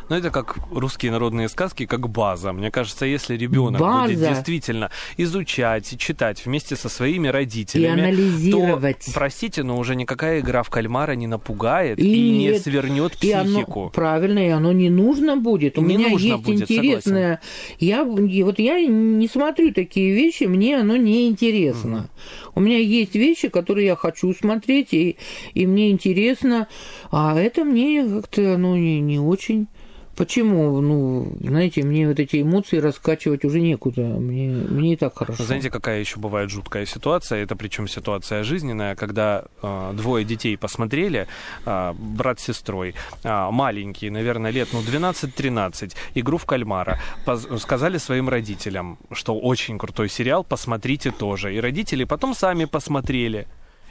[0.08, 2.52] Но это как русские народные сказки, как база.
[2.52, 9.04] Мне кажется, если ребенок будет действительно изучать и читать вместе со своими родителями, и анализировать.
[9.06, 13.80] то, простите, но уже никакая игра в кальмара не напугает и, и не свернет психику.
[13.82, 15.78] Оно, правильно, и оно не нужно будет.
[15.78, 17.40] У не меня есть будет, интересное.
[17.78, 21.98] Я вот я не смотрю такие вещи, мне оно не интересно.
[21.98, 22.08] Угу.
[22.56, 25.16] У меня есть вещи, которые я хочу смотреть, и,
[25.54, 26.68] и мне интересно,
[27.10, 29.68] а это мне как-то ну, не, не очень.
[30.16, 30.80] Почему?
[30.80, 34.02] Ну, знаете, мне вот эти эмоции раскачивать уже некуда.
[34.02, 35.44] Мне, мне и так хорошо.
[35.44, 37.42] Знаете, какая еще бывает жуткая ситуация?
[37.42, 41.26] Это причем ситуация жизненная, когда э, двое детей посмотрели,
[41.66, 47.00] э, брат с сестрой, э, маленькие, наверное, лет ну, 12-13, игру в кальмара.
[47.24, 51.54] Поз- сказали своим родителям, что очень крутой сериал, посмотрите тоже.
[51.54, 53.46] И родители потом сами посмотрели.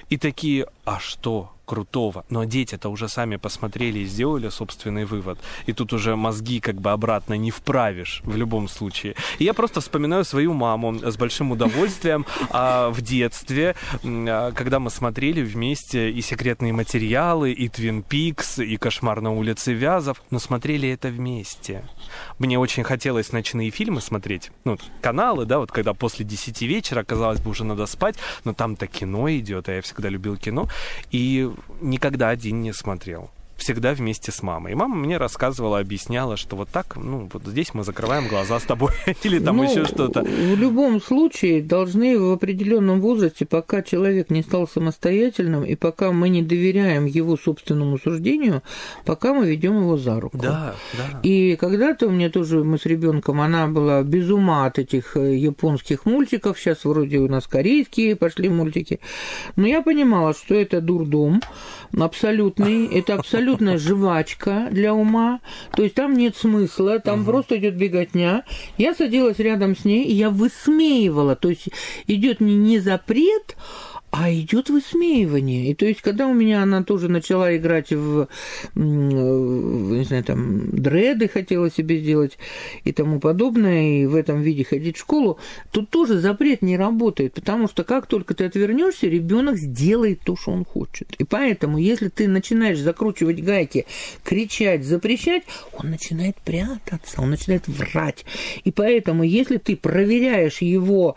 [0.10, 1.53] И такие, а что?
[1.66, 2.26] Крутого.
[2.30, 5.40] Но дети-то уже сами посмотрели и сделали собственный вывод.
[5.66, 9.16] И тут уже мозги как бы обратно не вправишь в любом случае.
[9.40, 14.90] И я просто вспоминаю свою маму с большим удовольствием а, в детстве, а, когда мы
[14.90, 20.90] смотрели вместе и секретные материалы, и Твин Пикс, и Кошмар на улице Вязов, но смотрели
[20.90, 21.84] это вместе.
[22.40, 27.40] Мне очень хотелось ночные фильмы смотреть, ну, каналы, да, вот когда после 10 вечера, казалось
[27.40, 30.68] бы, уже надо спать, но там-то кино идет, а я всегда любил кино.
[31.12, 31.50] И
[31.82, 34.74] никогда один не смотрел всегда вместе с мамой.
[34.74, 38.64] И мама мне рассказывала, объясняла, что вот так, ну, вот здесь мы закрываем глаза с
[38.64, 38.92] тобой
[39.24, 40.24] или там ну, еще что-то.
[40.24, 46.30] В любом случае должны в определенном возрасте, пока человек не стал самостоятельным и пока мы
[46.30, 48.64] не доверяем его собственному суждению,
[49.06, 50.38] пока мы ведем его за руку.
[50.38, 51.20] Да, да.
[51.24, 55.36] И когда-то у меня тоже мы с ребенком, она была без ума от этих э,
[55.38, 56.60] японских мультиков.
[56.60, 59.00] Сейчас вроде у нас корейские пошли мультики.
[59.56, 61.42] Но я понимала, что это дурдом
[62.02, 65.42] абсолютный, это абсолютная жвачка для ума,
[65.76, 67.32] то есть там нет смысла, там угу.
[67.32, 68.44] просто идет беготня.
[68.78, 71.68] Я садилась рядом с ней, и я высмеивала, то есть
[72.08, 73.58] идет не, не запрет,
[73.93, 75.72] а идет высмеивание.
[75.72, 78.28] И то есть, когда у меня она тоже начала играть в,
[78.76, 82.38] не знаю, там, дреды хотела себе сделать
[82.84, 85.40] и тому подобное, и в этом виде ходить в школу,
[85.72, 90.52] тут тоже запрет не работает, потому что как только ты отвернешься, ребенок сделает то, что
[90.52, 91.16] он хочет.
[91.18, 93.86] И поэтому, если ты начинаешь закручивать гайки,
[94.24, 98.26] кричать, запрещать, он начинает прятаться, он начинает врать.
[98.64, 101.16] И поэтому, если ты проверяешь его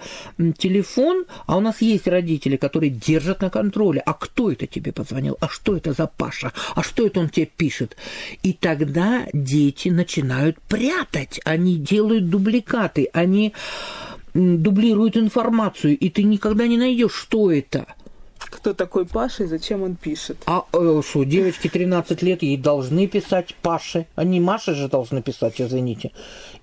[0.56, 4.02] телефон, а у нас есть родители, которые которые держат на контроле.
[4.06, 5.36] А кто это тебе позвонил?
[5.40, 6.52] А что это за Паша?
[6.74, 7.96] А что это он тебе пишет?
[8.42, 11.40] И тогда дети начинают прятать.
[11.44, 13.52] Они делают дубликаты, они
[14.34, 17.86] дублируют информацию, и ты никогда не найдешь, что это
[18.56, 20.38] кто такой Паша и зачем он пишет.
[20.46, 24.06] А э, что, девочке 13 лет, ей должны писать Паше.
[24.14, 26.12] Они Маше же должны писать, извините.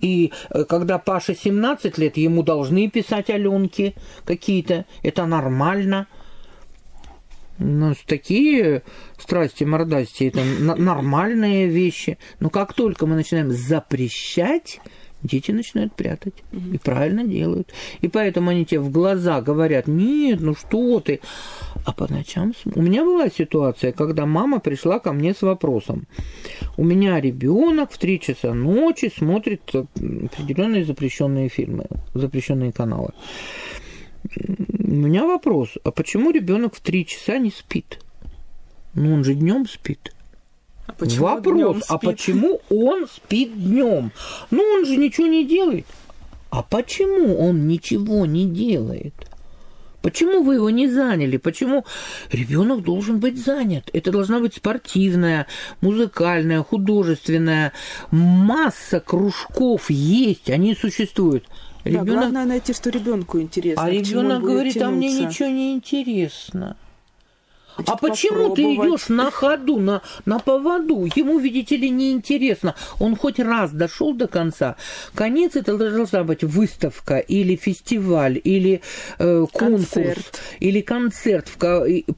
[0.02, 4.86] И э, когда Паше 17 лет, ему должны писать Аленки какие-то.
[5.04, 6.08] Это нормально.
[7.60, 8.82] Ну, такие
[9.20, 12.18] страсти, мордасти, это нормальные вещи.
[12.40, 14.82] Но как только мы начинаем запрещать,
[15.24, 16.34] дети начинают прятать.
[16.52, 17.74] И правильно делают.
[18.02, 21.20] И поэтому они тебе в глаза говорят, нет, ну что ты.
[21.86, 22.54] А по ночам...
[22.66, 26.08] У меня была ситуация, когда мама пришла ко мне с вопросом.
[26.78, 33.12] У меня ребенок в 3 часа ночи смотрит определенные запрещенные фильмы, запрещенные каналы.
[34.38, 38.00] У меня вопрос, а почему ребенок в 3 часа не спит?
[38.94, 40.14] Ну, он же днем спит.
[40.86, 44.12] А почему Вопрос, а почему он спит днем?
[44.52, 45.86] Ну, он же ничего не делает.
[46.50, 49.14] А почему он ничего не делает?
[50.04, 51.38] Почему вы его не заняли?
[51.38, 51.86] Почему
[52.30, 53.90] ребенок должен быть занят?
[53.94, 55.48] Это должна быть спортивная,
[55.80, 57.72] музыкальная, художественная.
[58.12, 61.46] Масса кружков есть, они существуют.
[61.86, 62.06] Ребенок...
[62.06, 63.82] Да, главное найти, что ребенку интересно.
[63.82, 64.88] А ребенок говорит, тянуться.
[64.90, 66.76] а мне ничего не интересно.
[67.76, 71.06] Значит, а почему ты идешь на ходу, на, на поводу?
[71.16, 72.76] Ему, видите ли, неинтересно.
[73.00, 74.76] Он хоть раз дошел до конца.
[75.16, 78.82] Конец это должна быть выставка или фестиваль, или
[79.18, 80.42] э, конкурс, концерт.
[80.60, 81.50] или концерт.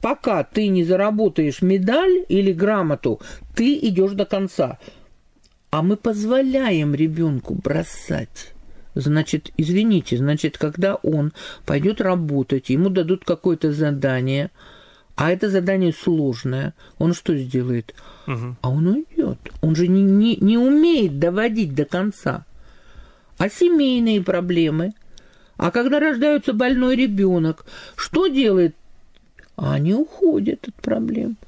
[0.00, 3.20] Пока ты не заработаешь медаль или грамоту,
[3.54, 4.78] ты идешь до конца.
[5.70, 8.52] А мы позволяем ребенку бросать.
[8.94, 11.32] Значит, извините, значит, когда он
[11.64, 14.50] пойдет работать, ему дадут какое-то задание–
[15.16, 17.94] а это задание сложное, он что сделает?
[18.26, 18.56] Угу.
[18.60, 19.38] А он уйдет.
[19.62, 22.44] Он же не, не, не умеет доводить до конца.
[23.38, 24.92] А семейные проблемы?
[25.56, 27.64] А когда рождается больной ребенок,
[27.96, 28.76] что делает?
[29.56, 31.38] А они уходят от проблем.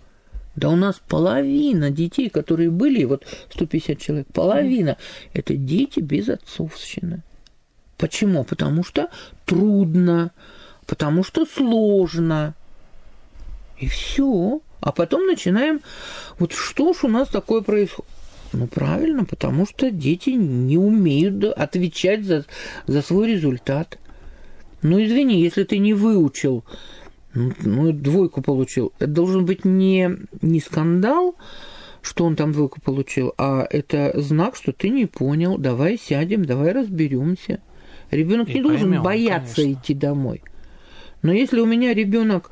[0.57, 4.97] Да у нас половина детей, которые были, вот 150 человек, половина,
[5.35, 7.23] это дети без отцовщины.
[7.99, 8.45] Почему?
[8.45, 9.11] Потому что
[9.45, 10.31] трудно,
[10.87, 12.55] потому что сложно–
[13.79, 14.61] и все.
[14.81, 15.81] А потом начинаем,
[16.39, 18.11] вот что ж у нас такое происходит?
[18.53, 22.47] Ну, правильно, потому что дети не умеют отвечать за,
[22.87, 23.99] за свой результат.
[24.81, 26.65] Ну, извини, если ты не выучил,
[27.35, 30.11] ну, ну двойку получил, это должен быть не,
[30.41, 31.35] не скандал,
[32.01, 36.73] что он там двойку получил, а это знак, что ты не понял, давай сядем, давай
[36.73, 37.61] разберемся.
[38.11, 39.81] Ребенок не поймем, должен бояться конечно.
[39.81, 40.43] идти домой.
[41.23, 42.51] Но если у меня ребенок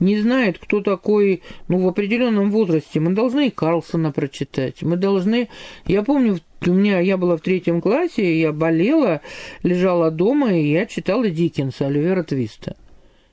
[0.00, 4.82] не знает, кто такой, ну, в определенном возрасте, мы должны и Карлсона прочитать.
[4.82, 5.48] Мы должны...
[5.86, 9.20] Я помню, у меня, я была в третьем классе, я болела,
[9.62, 12.76] лежала дома, и я читала Диккенса, Оливера Твиста.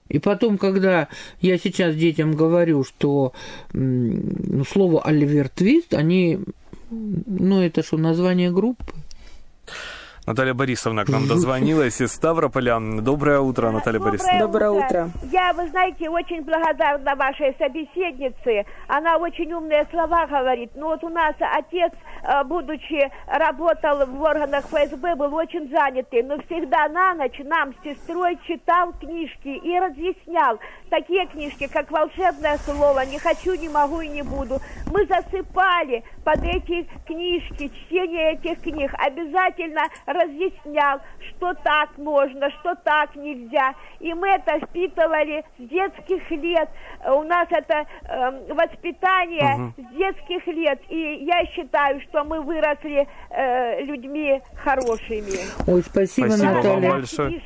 [0.08, 1.08] И потом, когда
[1.40, 3.34] я сейчас детям говорю, что
[3.74, 6.40] ну, слово Оливер Твист, они,
[6.90, 8.94] ну, это что, название группы?
[10.30, 12.80] Наталья Борисовна к нам дозвонилась из Ставрополя.
[13.02, 14.40] Доброе утро, Наталья Доброе Борисовна.
[14.40, 15.10] Доброе утро.
[15.32, 18.64] Я, вы знаете, очень благодарна вашей собеседнице.
[18.88, 20.70] Она очень умные слова говорит.
[20.76, 26.22] Но вот у нас отец, э, будучи работал в органах ФСБ, был очень занятый.
[26.22, 30.60] Но всегда на ночь нам с сестрой читал книжки и разъяснял.
[30.92, 34.60] Такие книжки, как «Волшебное слово», «Не хочу, не могу и не буду».
[34.92, 38.92] Мы засыпали под эти книжки, чтение этих книг.
[38.94, 39.82] Обязательно
[40.20, 43.74] разъяснял, что так можно, что так нельзя.
[44.00, 46.70] И мы это впитывали с детских лет.
[47.06, 49.74] У нас это э, воспитание угу.
[49.78, 50.80] с детских лет.
[50.90, 55.40] И я считаю, что мы выросли э, людьми хорошими.
[55.68, 56.90] Ой, спасибо, спасибо Наталья.
[56.90, 57.42] Вам большое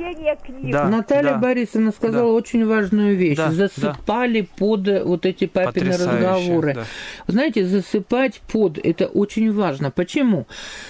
[0.00, 0.72] чтение книг.
[0.72, 2.34] Да, Наталья да, Борисовна сказала да.
[2.34, 3.36] очень важную вещь.
[3.36, 4.48] Да, Засыпали да.
[4.56, 6.74] под вот эти папины разговоры.
[6.74, 6.84] Да.
[7.26, 9.90] Знаете, засыпать под это очень важно.
[9.90, 10.46] Почему?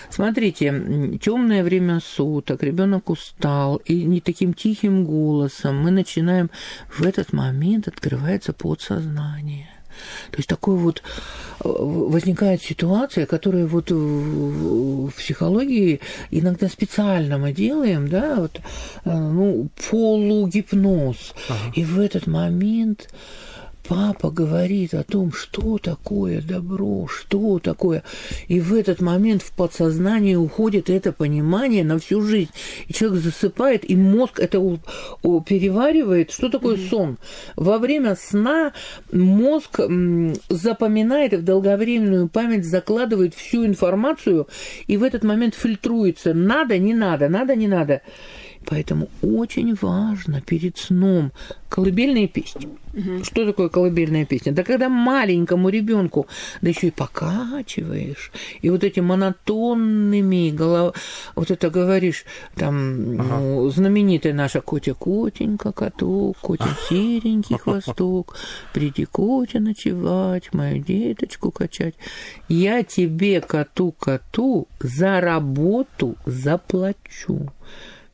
[0.09, 6.51] Смотрите, темное время суток, ребенок устал, и не таким тихим голосом мы начинаем
[6.89, 9.70] в этот момент открывается подсознание.
[10.31, 11.03] То есть такой вот
[11.63, 18.61] э, возникает ситуация, которая вот в психологии иногда специально мы делаем, да, вот,
[19.05, 21.35] э, ну, полугипноз.
[21.49, 21.73] Ага.
[21.75, 23.09] И в этот момент
[23.91, 28.05] папа говорит о том, что такое добро, что такое.
[28.47, 32.51] И в этот момент в подсознание уходит это понимание на всю жизнь.
[32.87, 34.59] И человек засыпает, и мозг это
[35.45, 36.31] переваривает.
[36.31, 36.89] Что такое mm-hmm.
[36.89, 37.19] сон?
[37.57, 38.75] Во время сна
[39.11, 39.81] мозг
[40.49, 44.47] запоминает и в долговременную память закладывает всю информацию,
[44.87, 46.33] и в этот момент фильтруется.
[46.33, 48.03] Надо, не надо, надо, не надо.
[48.71, 51.33] Поэтому очень важно перед сном
[51.69, 52.69] колыбельные песни.
[52.95, 53.25] Угу.
[53.25, 54.53] Что такое колыбельная песня?
[54.53, 56.29] Да когда маленькому ребенку,
[56.61, 58.31] да еще и покачиваешь,
[58.63, 60.95] и вот эти монотонными голов...
[61.35, 63.41] вот это говоришь, там, ага.
[63.41, 68.37] ну, знаменитая наша Котя Котенька, каток, Котя серенький хвосток,
[68.73, 71.97] приди, Котя, ночевать, мою деточку качать.
[72.49, 77.51] Я тебе, коту-коту, за работу заплачу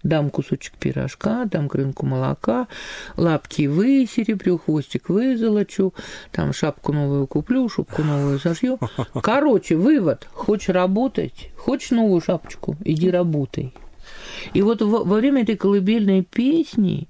[0.06, 2.68] дам кусочек пирожка, дам крынку молока,
[3.16, 5.92] лапки высеребрю, хвостик вызолочу,
[6.32, 8.78] там шапку новую куплю, шубку новую сошью.
[9.22, 10.28] Короче, вывод.
[10.32, 13.72] Хочешь работать, хочешь новую шапочку, иди работай.
[14.54, 17.08] И вот во, во время этой колыбельной песни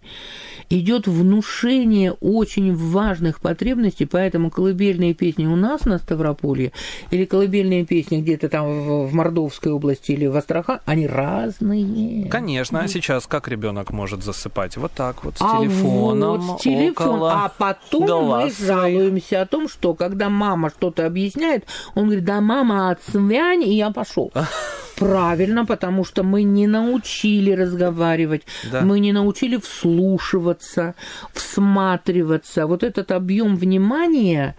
[0.71, 6.73] идет внушение очень важных потребностей, поэтому колыбельные песни у нас на Ставрополье
[7.11, 12.29] или колыбельные песни где-то там в, в Мордовской области или в Астрахани, они разные.
[12.29, 14.77] Конечно, а сейчас как ребенок может засыпать?
[14.77, 19.47] Вот так вот, с а телефоном, вот, с телефон, около А потом мы жалуемся о
[19.47, 21.65] том, что когда мама что-то объясняет,
[21.95, 24.33] он говорит, да, мама, отсвянь, и я пошел.
[24.97, 28.81] Правильно, потому что мы не научили разговаривать, да.
[28.81, 30.95] мы не научили вслушиваться,
[31.35, 32.67] всматриваться.
[32.67, 34.57] Вот этот объем внимания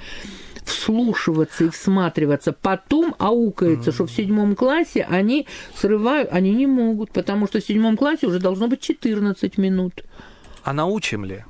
[0.64, 3.94] вслушиваться и всматриваться, потом аукается, mm-hmm.
[3.94, 8.40] что в седьмом классе они срывают, они не могут, потому что в седьмом классе уже
[8.40, 10.04] должно быть 14 минут.
[10.64, 11.46] А научим ли?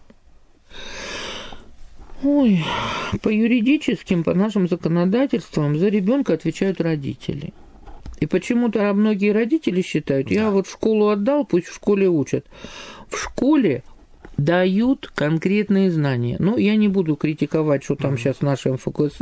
[2.23, 2.63] Ой,
[3.21, 7.53] по юридическим, по нашим законодательствам за ребенка отвечают родители.
[8.19, 10.33] И почему-то многие родители считают, да.
[10.33, 12.45] я вот в школу отдал, пусть в школе учат.
[13.09, 13.83] В школе
[14.37, 16.37] дают конкретные знания.
[16.39, 19.19] Ну, я не буду критиковать, что там сейчас в нашем ФКС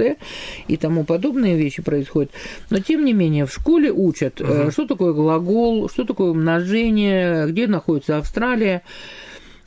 [0.67, 2.31] и тому подобные вещи происходят,
[2.69, 4.71] но тем не менее в школе учат, угу.
[4.71, 8.83] что такое глагол, что такое умножение, где находится Австралия.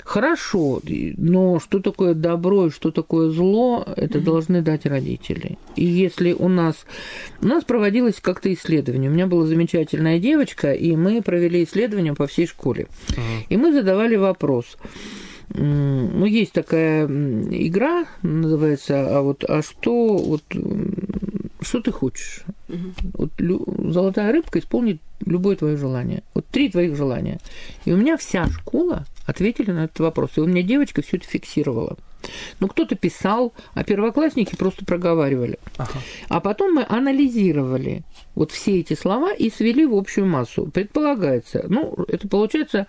[0.09, 0.81] Хорошо,
[1.19, 4.23] но что такое добро и что такое зло, это mm-hmm.
[4.23, 5.59] должны дать родители.
[5.77, 6.87] И если у нас...
[7.43, 9.11] У нас проводилось как-то исследование.
[9.11, 12.87] У меня была замечательная девочка, и мы провели исследование по всей школе.
[13.09, 13.43] Mm-hmm.
[13.51, 14.79] И мы задавали вопрос.
[15.51, 20.43] Ну, есть такая игра, называется, а вот, а что, вот,
[21.61, 22.45] что ты хочешь?
[22.69, 23.11] Угу.
[23.15, 26.23] Вот лю, золотая рыбка исполнит любое твое желание.
[26.35, 27.41] Вот три твоих желания.
[27.85, 30.31] И у меня вся школа ответили на этот вопрос.
[30.37, 31.99] И у меня девочка все это фиксировала.
[32.61, 35.59] Ну, кто-то писал, а первоклассники просто проговаривали.
[35.77, 35.99] Ага.
[36.29, 38.03] А потом мы анализировали
[38.35, 40.67] вот все эти слова и свели в общую массу.
[40.67, 42.87] Предполагается, ну, это получается,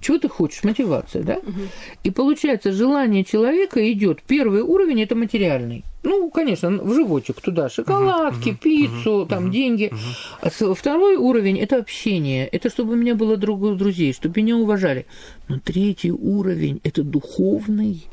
[0.00, 1.36] чего ты хочешь, мотивация, да?
[1.36, 1.60] Угу.
[2.04, 4.22] И получается, желание человека идет.
[4.22, 5.84] Первый уровень это материальный.
[6.06, 9.90] Ну, конечно, в животик туда шоколадки, uh-huh, пиццу, uh-huh, там uh-huh, деньги.
[9.92, 10.70] Uh-huh.
[10.70, 12.46] А второй уровень это общение.
[12.46, 15.06] Это чтобы у меня было друг, друзей, чтобы меня уважали.
[15.48, 18.06] Но третий уровень это духовный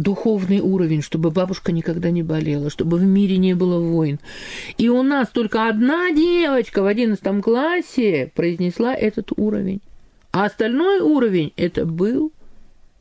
[0.00, 4.18] духовный уровень, чтобы бабушка никогда не болела, чтобы в мире не было войн.
[4.78, 9.80] И у нас только одна девочка в одиннадцатом классе произнесла этот уровень.
[10.32, 12.32] А остальной уровень это был,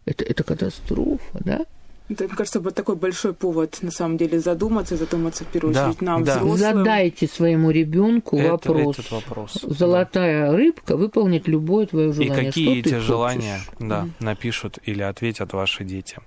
[0.05, 1.65] это, это катастрофа, да?
[2.09, 5.89] Это, мне кажется, вот такой большой повод, на самом деле, задуматься, задуматься в первую да,
[5.89, 6.33] очередь нам, да.
[6.33, 6.57] взрослым.
[6.57, 8.97] Задайте своему ребенку вопрос.
[8.97, 9.59] Этот вопрос.
[9.61, 10.57] Золотая да.
[10.57, 12.41] рыбка выполнит любое твое желание.
[12.41, 14.11] И какие Что эти желания да, mm.
[14.19, 16.17] напишут или ответят ваши дети.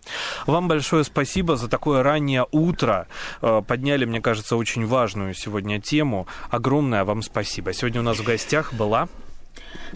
[0.46, 3.08] Вам большое спасибо за такое раннее утро.
[3.40, 6.28] Э, подняли, мне кажется, очень важную сегодня тему.
[6.50, 7.72] Огромное вам спасибо.
[7.72, 9.08] Сегодня у нас в гостях была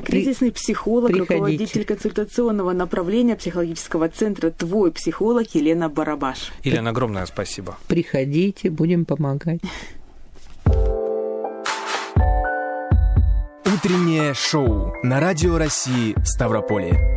[0.04, 1.34] Кризисный психолог, Приходите.
[1.34, 6.52] руководитель консультационного направления психологического центра «Твой психолог» Елена Барабаш.
[6.62, 7.76] Елена, огромное спасибо.
[7.88, 9.60] Приходите, будем помогать.
[13.64, 17.14] Утреннее шоу на Радио России Ставрополье.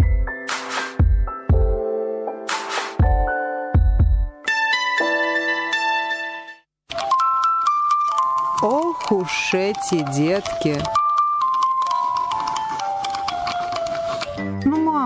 [8.62, 10.82] Ох уж эти детки!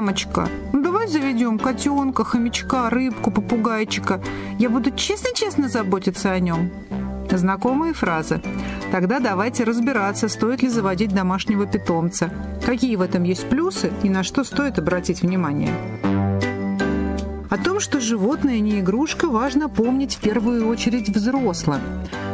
[0.03, 4.21] Мамочка, ну давай заведем котенка, хомячка, рыбку, попугайчика.
[4.59, 6.71] Я буду честно-честно заботиться о нем.
[7.31, 8.41] Знакомые фразы.
[8.91, 12.31] Тогда давайте разбираться, стоит ли заводить домашнего питомца.
[12.65, 15.73] Какие в этом есть плюсы и на что стоит обратить внимание.
[17.49, 21.79] О том, что животное не игрушка, важно помнить в первую очередь взрослым.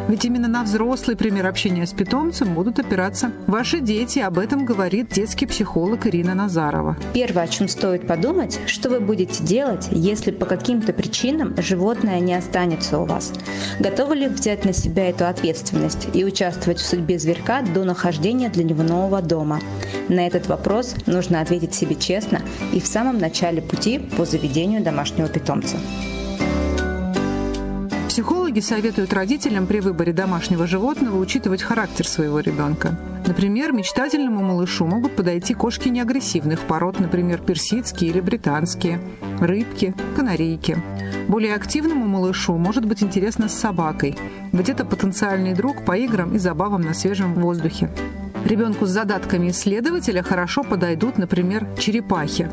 [0.09, 4.17] Ведь именно на взрослый пример общения с питомцем будут опираться ваши дети.
[4.17, 6.97] Об этом говорит детский психолог Ирина Назарова.
[7.13, 12.33] Первое, о чем стоит подумать, что вы будете делать, если по каким-то причинам животное не
[12.33, 13.31] останется у вас.
[13.79, 18.63] Готовы ли взять на себя эту ответственность и участвовать в судьбе зверька до нахождения для
[18.63, 19.59] него нового дома?
[20.07, 22.41] На этот вопрос нужно ответить себе честно
[22.73, 25.77] и в самом начале пути по заведению домашнего питомца.
[28.19, 32.99] Психологи советуют родителям при выборе домашнего животного учитывать характер своего ребенка.
[33.25, 38.99] Например, мечтательному малышу могут подойти кошки неагрессивных пород, например, персидские или британские,
[39.39, 40.83] рыбки, канарейки.
[41.29, 44.17] Более активному малышу может быть интересно с собакой,
[44.51, 47.89] ведь это потенциальный друг по играм и забавам на свежем воздухе.
[48.45, 52.49] Ребенку с задатками исследователя хорошо подойдут, например, черепахи.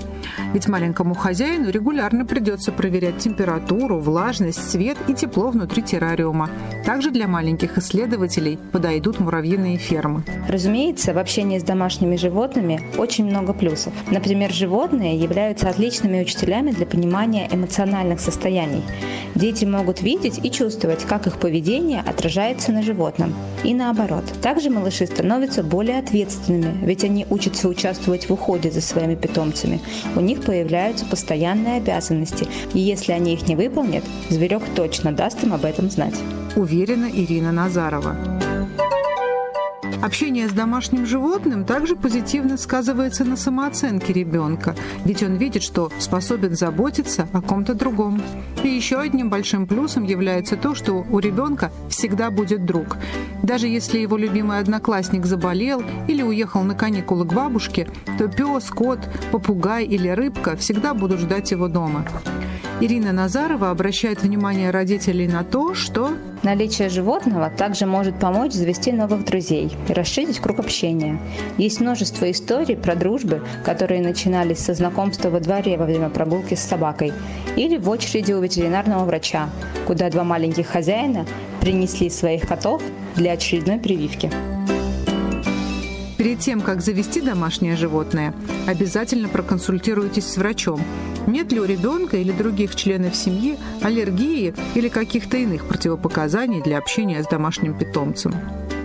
[0.52, 6.50] Ведь маленькому хозяину регулярно придется проверять температуру, влажность, цвет и тепло внутри террариума.
[6.84, 10.24] Также для маленьких исследователей подойдут муравьиные фермы.
[10.48, 13.92] Разумеется, в общении с домашними животными очень много плюсов.
[14.10, 18.82] Например, животные являются отличными учителями для понимания эмоциональных состояний.
[19.34, 23.34] Дети могут видеть и чувствовать, как их поведение отражается на животном.
[23.64, 24.24] И наоборот.
[24.42, 29.82] Также малыши становятся более более ответственными, ведь они учатся участвовать в уходе за своими питомцами.
[30.16, 35.52] У них появляются постоянные обязанности, и если они их не выполнят, зверек точно даст им
[35.52, 36.14] об этом знать.
[36.56, 38.16] Уверена Ирина Назарова.
[40.06, 46.54] Общение с домашним животным также позитивно сказывается на самооценке ребенка, ведь он видит, что способен
[46.54, 48.22] заботиться о ком-то другом.
[48.62, 52.98] И еще одним большим плюсом является то, что у ребенка всегда будет друг.
[53.42, 59.00] Даже если его любимый одноклассник заболел или уехал на каникулы к бабушке, то пес, кот,
[59.32, 62.06] попугай или рыбка всегда будут ждать его дома.
[62.80, 66.12] Ирина Назарова обращает внимание родителей на то, что
[66.46, 71.18] Наличие животного также может помочь завести новых друзей и расширить круг общения.
[71.58, 76.60] Есть множество историй про дружбы, которые начинались со знакомства во дворе во время прогулки с
[76.60, 77.12] собакой
[77.56, 79.50] или в очереди у ветеринарного врача,
[79.88, 81.26] куда два маленьких хозяина
[81.60, 82.80] принесли своих котов
[83.16, 84.30] для очередной прививки.
[86.26, 88.34] Перед тем, как завести домашнее животное,
[88.66, 90.82] обязательно проконсультируйтесь с врачом.
[91.28, 97.22] Нет ли у ребенка или других членов семьи аллергии или каких-то иных противопоказаний для общения
[97.22, 98.34] с домашним питомцем?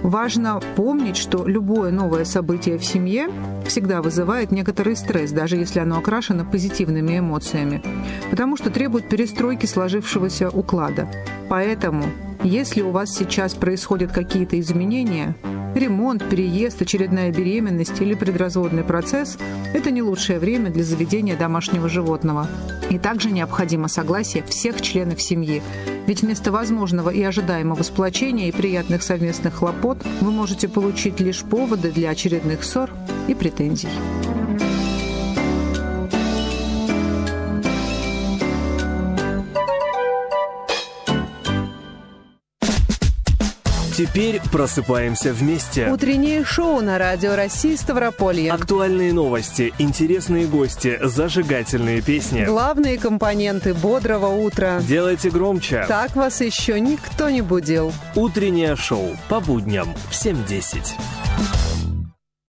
[0.04, 3.32] Важно помнить, что любое новое событие в семье
[3.66, 7.82] всегда вызывает некоторый стресс, даже если оно окрашено позитивными эмоциями,
[8.30, 11.10] потому что требует перестройки сложившегося уклада.
[11.50, 12.06] Поэтому,
[12.44, 15.36] если у вас сейчас происходят какие-то изменения,
[15.76, 19.38] Ремонт, переезд, очередная беременность или предразводный процесс–
[19.74, 22.47] это не лучшее время для заведения домашнего животного.
[22.89, 25.61] И также необходимо согласие всех членов семьи.
[26.07, 31.91] Ведь вместо возможного и ожидаемого сплочения и приятных совместных хлопот вы можете получить лишь поводы
[31.91, 32.89] для очередных ссор
[33.30, 33.88] и претензий.
[44.02, 45.88] Теперь просыпаемся вместе.
[45.91, 48.52] Утреннее шоу на Радио России Ставрополье.
[48.52, 52.43] Актуальные новости, интересные гости, зажигательные песни.
[52.45, 54.82] Главные компоненты бодрого утра.
[54.82, 55.86] Делайте громче.
[55.88, 57.93] Так вас еще никто не будил.
[58.16, 61.61] Утреннее шоу по будням в 7.10.